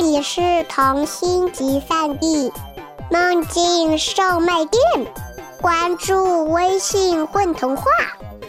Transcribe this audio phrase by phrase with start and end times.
[0.00, 2.52] 这里是童心集散地，
[3.10, 4.80] 梦境售卖店。
[5.60, 7.82] 关注微信“混童话”，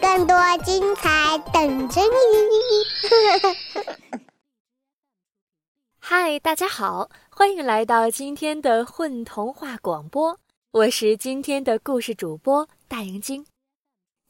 [0.00, 3.88] 更多精彩等着你。
[5.98, 10.38] 嗨，大家好，欢迎来到今天的混童话广播，
[10.70, 13.44] 我是今天的故事主播大眼睛。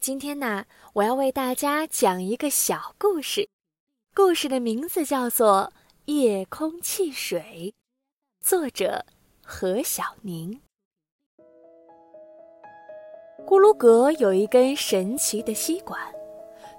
[0.00, 0.64] 今天呢，
[0.94, 3.50] 我要为大家讲一个小故事，
[4.14, 5.70] 故事的名字叫做。
[6.12, 7.72] 夜空汽水，
[8.40, 9.04] 作者
[9.44, 10.60] 何小宁。
[13.46, 16.00] 咕噜格有一根神奇的吸管，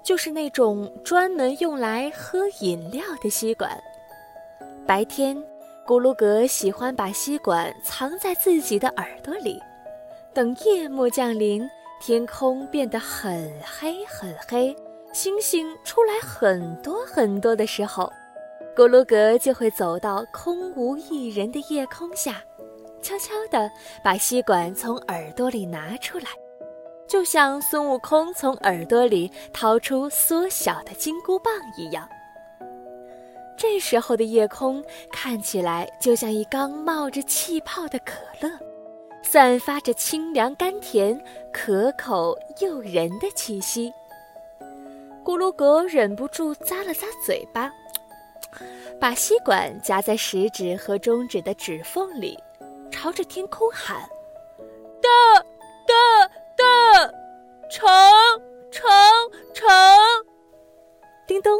[0.04, 3.82] 就是那种专门用来喝饮料的吸管。
[4.86, 5.34] 白天，
[5.86, 9.58] 咕噜格喜欢把吸管藏在自己的耳朵里，
[10.34, 11.66] 等夜幕降临，
[12.02, 14.76] 天空变得很黑很黑，
[15.14, 18.12] 星星出来很多很多的时候。
[18.74, 22.42] 咕噜格就会走到空无一人的夜空下，
[23.02, 23.70] 悄悄地
[24.02, 26.24] 把吸管从耳朵里拿出来，
[27.06, 32.08] 就像孙悟空从耳朵里掏出缩小的金箍棒一样。
[33.58, 38.50] 这时候的夜空看起来就像一缸冒着气泡的可乐，
[39.22, 43.92] 散发着清凉甘甜、可口诱人的气息。
[45.22, 47.70] 咕噜格忍不住咂了咂嘴巴。
[49.00, 52.38] 把吸管夹在食指和中指的指缝里，
[52.90, 54.00] 朝着天空喊
[55.02, 55.08] ：“大，
[55.86, 56.26] 大，
[56.56, 57.12] 大，
[57.68, 57.88] 成，
[58.70, 58.90] 成，
[59.52, 59.68] 成！”
[61.26, 61.52] 叮咚，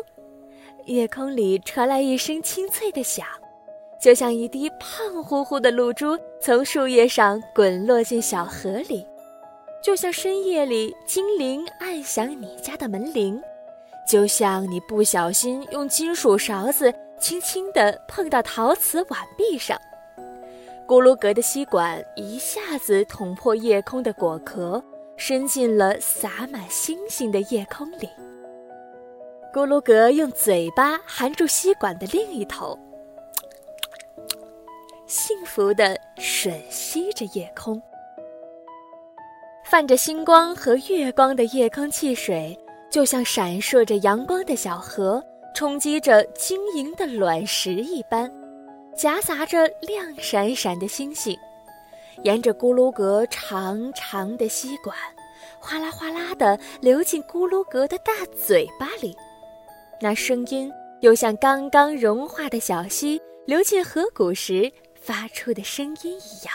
[0.84, 3.26] 夜空里传来一声清脆的响，
[4.00, 9.04] 就像一滴胖乎乎的露珠从树叶上滚落进小河里，
[9.82, 13.42] 就像深夜里精灵按响你家的门铃，
[14.08, 16.92] 就像你不小心用金属勺子。
[17.22, 19.80] 轻轻地碰到陶瓷碗壁上，
[20.88, 24.82] 咕噜格的吸管一下子捅破夜空的果壳，
[25.16, 28.08] 伸进了洒满星星的夜空里。
[29.54, 32.76] 咕噜格用嘴巴含住吸管的另一头，
[35.06, 37.80] 幸福地吮吸着夜空。
[39.64, 42.58] 泛着星光和月光的夜空汽水，
[42.90, 45.24] 就像闪烁着阳光的小河。
[45.54, 48.32] 冲击着晶莹的卵石一般，
[48.96, 51.38] 夹杂着亮闪闪的星星，
[52.22, 54.96] 沿着咕噜格长长的吸管，
[55.60, 59.16] 哗啦哗啦地流进咕噜格的大嘴巴里。
[60.00, 66.54] 那声音又像刚刚融化的小溪流进河谷时发出的声音一样。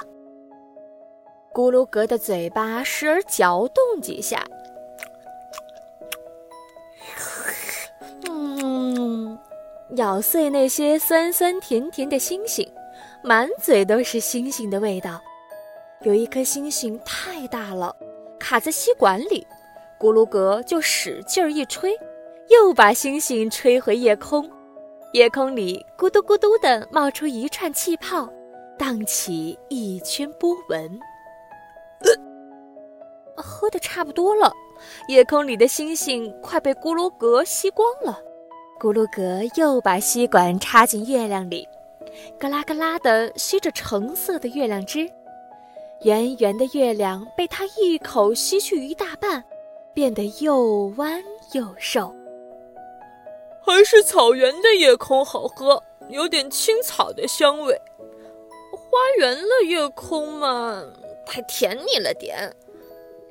[1.53, 4.43] 咕噜格的嘴巴时而嚼动几下。
[9.97, 12.71] 咬碎那些酸酸甜甜的星星，
[13.23, 15.19] 满嘴都是星星的味道。
[16.01, 17.95] 有一颗星星太大了，
[18.39, 19.45] 卡在吸管里，
[19.99, 21.97] 咕噜格就使劲儿一吹，
[22.47, 24.47] 又把星星吹回夜空。
[25.13, 28.29] 夜空里咕嘟咕嘟地冒出一串气泡，
[28.77, 30.99] 荡起一圈波纹。
[33.35, 34.53] 喝的差不多了，
[35.07, 38.21] 夜空里的星星快被咕噜格吸光了。
[38.79, 41.67] 咕噜格又把吸管插进月亮里，
[42.39, 45.09] 咯啦咯啦地吸着橙色的月亮汁。
[46.03, 49.43] 圆圆的月亮被他一口吸去一大半，
[49.95, 51.23] 变得又弯
[51.53, 52.13] 又瘦。
[53.65, 57.73] 还是草原的夜空好喝，有点青草的香味。
[58.71, 60.83] 花园的夜空嘛，
[61.25, 62.55] 太甜腻了点。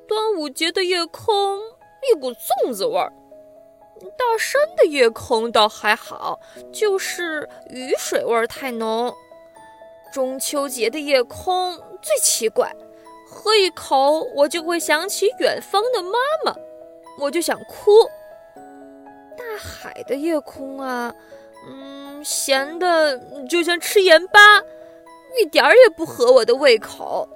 [0.07, 1.57] 端午节的夜空，
[2.11, 3.11] 一股粽子味儿。
[4.17, 6.39] 大山的夜空倒还好，
[6.71, 9.13] 就是雨水味儿太浓。
[10.11, 12.73] 中秋节的夜空最奇怪，
[13.27, 16.11] 喝一口我就会想起远方的妈
[16.45, 16.55] 妈，
[17.19, 17.91] 我就想哭。
[19.37, 21.13] 大海的夜空啊，
[21.67, 24.39] 嗯，咸的就像吃盐巴，
[25.39, 27.27] 一点儿也不合我的胃口。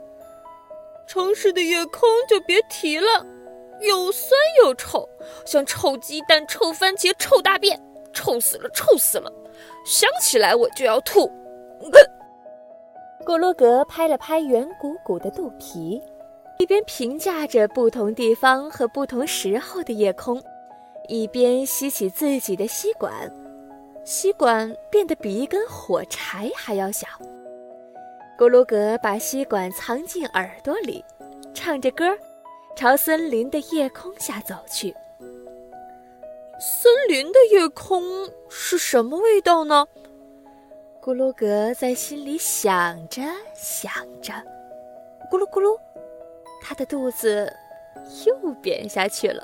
[1.08, 3.25] 城市的夜空就别提了。
[3.81, 4.31] 又酸
[4.63, 5.07] 又臭，
[5.45, 7.80] 像臭鸡蛋、臭番茄、臭大便，
[8.13, 9.31] 臭死了，臭死了！
[9.86, 11.28] 想起来我就要吐。
[13.25, 16.01] 咕噜格拍了拍圆鼓鼓的肚皮，
[16.57, 20.42] 一边评价着不同地方和不同时候的夜空，
[21.07, 23.12] 一边吸起自己的吸管。
[24.04, 27.07] 吸管变得比一根火柴还要小。
[28.38, 31.06] 咕噜格把吸管藏进耳朵里，
[31.54, 32.06] 唱着歌。
[32.76, 34.96] 朝森林的夜空下走去。
[36.60, 39.88] 森林的夜空是什么味道呢？
[41.02, 43.22] 咕噜格在心里想着
[43.56, 43.92] 想
[44.22, 44.34] 着，
[45.32, 45.76] 咕噜咕噜，
[46.62, 47.52] 他的肚子
[48.26, 49.44] 又扁下去了。